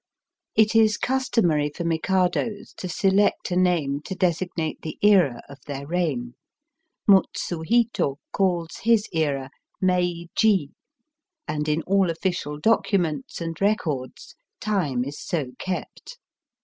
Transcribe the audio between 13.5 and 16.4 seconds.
records time is so kept.